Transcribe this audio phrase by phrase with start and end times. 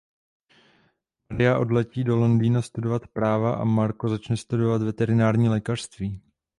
[1.29, 6.21] Maria odletí do Londýna studovat práva a Marco začne studovat veterinární lékařství.